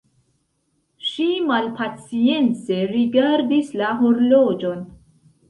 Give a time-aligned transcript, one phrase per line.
[1.09, 4.83] Ŝi malpacience rigardis la horloĝon.